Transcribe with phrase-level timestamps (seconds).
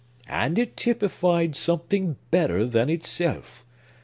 [0.29, 3.63] And it typified something better than itself.